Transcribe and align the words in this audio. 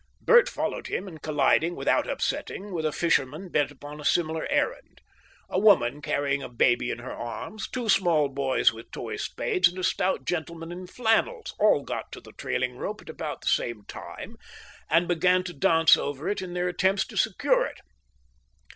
Bert 0.19 0.49
followed 0.49 0.87
him, 0.87 1.07
and 1.07 1.21
collided, 1.21 1.73
without 1.73 2.09
upsetting, 2.09 2.71
with 2.73 2.87
a 2.87 2.91
fisherman 2.91 3.49
bent 3.49 3.69
upon 3.69 4.01
a 4.01 4.03
similar 4.03 4.47
errand. 4.49 4.99
A 5.47 5.59
woman 5.59 6.01
carrying 6.01 6.41
a 6.41 6.49
baby 6.49 6.89
in 6.89 6.97
her 6.97 7.13
arms, 7.13 7.69
two 7.69 7.87
small 7.87 8.27
boys 8.27 8.73
with 8.73 8.89
toy 8.89 9.17
spades, 9.17 9.67
and 9.67 9.77
a 9.77 9.83
stout 9.83 10.25
gentleman 10.25 10.71
in 10.71 10.87
flannels 10.87 11.53
all 11.59 11.83
got 11.83 12.11
to 12.13 12.19
the 12.19 12.31
trailing 12.33 12.77
rope 12.77 13.03
at 13.03 13.09
about 13.09 13.41
the 13.41 13.47
same 13.47 13.83
time, 13.83 14.37
and 14.89 15.07
began 15.07 15.43
to 15.43 15.53
dance 15.53 15.95
over 15.95 16.27
it 16.27 16.41
in 16.41 16.55
their 16.55 16.67
attempts 16.67 17.05
to 17.05 17.15
secure 17.15 17.63
it. 17.67 17.79